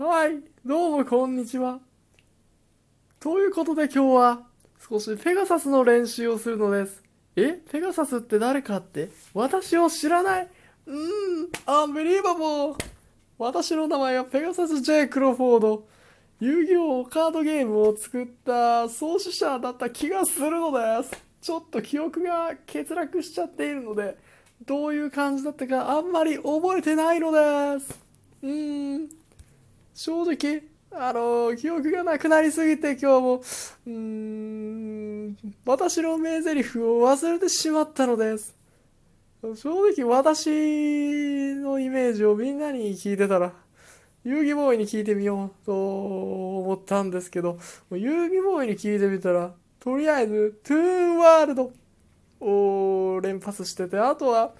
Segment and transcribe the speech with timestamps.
[0.00, 1.80] はい、どうもこんにちは。
[3.18, 4.42] ということで今日は
[4.88, 7.02] 少しペガサスの練習をするのです。
[7.34, 7.58] え？
[7.68, 9.10] ペガサスって誰かって？
[9.34, 10.48] 私を知らない？
[10.86, 10.96] うー
[11.46, 12.84] ん、アンビリーバボー
[13.38, 15.08] 私の名前はペガサス J.
[15.08, 15.88] クロフォード。
[16.38, 20.70] 遊戯王カードゲームを作った創始者だった気がするの
[21.02, 21.24] です。
[21.42, 24.16] ちょっと記憶が欠落しちゃっているので、
[24.64, 27.98] どういう感じだったかあんまり覚えてないのです。
[28.44, 29.08] うーん。
[29.98, 30.62] 正直、
[30.92, 38.54] あの、記憶がなくなりすぎて今日も、うーん、私の名台詞を忘れてしまったのです。
[39.42, 43.52] 正直私のイメージをみんなに聞いてたら、
[44.22, 47.58] 遊戯ボーイに聞いてみようと思ったんですけど、
[47.90, 50.80] 遊戯ボーイに聞いてみたら、とりあえず、トゥー
[51.14, 51.72] ンワールド
[52.40, 54.52] を連発してて、あとは、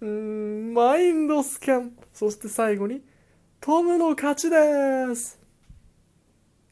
[0.00, 3.02] うーん、マインドスキャン、そして最後に、
[3.60, 5.38] トムの勝ちです。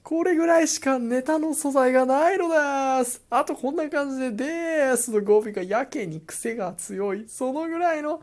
[0.02, 3.22] これぐらいしかネタの素材がないのです。
[3.30, 7.24] あとこんな感じで、ですの語尾がやけに癖が強い。
[7.26, 8.22] そのぐらいの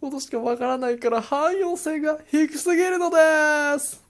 [0.00, 4.02] ことしかわからないから汎用性が低すぎるのです。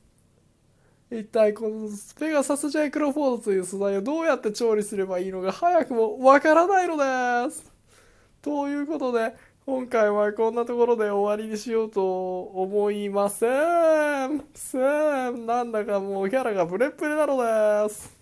[1.10, 7.70] 一体このペガサス J クロフォードという素材をどうやって調理すればいいのか早くもわからないのです。
[8.40, 14.44] ということで、今回はこんなところで終わりにしようと思いません。
[14.52, 14.76] せ
[15.30, 15.46] ん。
[15.46, 17.40] なんだかもうキャラがブレッブレなの
[17.86, 18.12] です。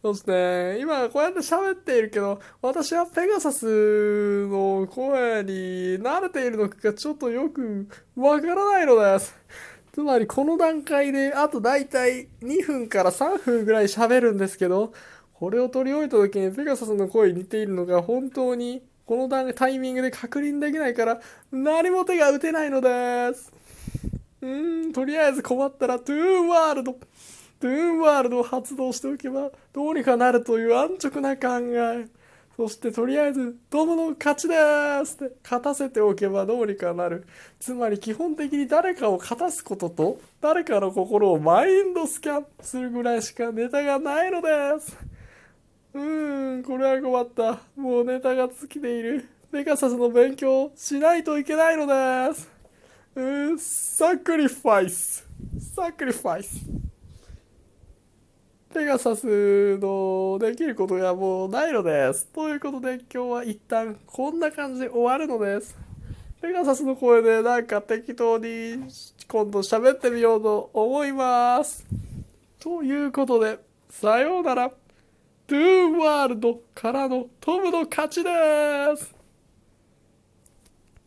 [0.00, 5.50] そして、今こうやって喋っているけど、私はペガサスの声に
[6.00, 9.34] 慣れているのかちょっとよくわからないのです。
[9.92, 14.92] つまりこの段階であとだいたい2分から3分ぐらい喋るんですけど、
[15.34, 21.18] これを録り終えた時にペガサスの声に似ているのが本当にこのタイミングで確認できないから
[21.50, 23.50] 何も手が打てないのです。
[24.42, 26.92] うーん、とりあえず困ったらトゥーンワールド。
[26.92, 32.06] トゥーンワールドを発動しておけばどうにかなるという安直な考え。
[32.54, 34.54] そしてとりあえず、トムの勝ちで
[35.06, 37.26] すって勝たせておけばどうにかなる。
[37.58, 44.48] つまり基本的に誰かを勝たすことと、誰かの心をマインドスキャンするぐらいしかネタがないので
[44.80, 45.07] す。
[45.94, 47.60] うーん、これは困った。
[47.76, 49.28] もうネタが尽きている。
[49.50, 52.48] ペガサスの勉強しないといけないのです。
[53.14, 55.26] うーん、サクリファイス。
[55.74, 56.60] サクリファイス。
[58.74, 62.26] ペガサスのできることがもうないのです。
[62.26, 65.74] ということで今日は一旦こんな感じで終わるのです。
[66.42, 68.76] ペガサスの声でなんか適当に
[69.26, 71.86] 今度喋ってみようと思います。
[72.60, 74.70] ということで、さようなら。
[75.48, 78.30] トゥーワールドからのトムの勝ちで
[78.98, 79.17] す。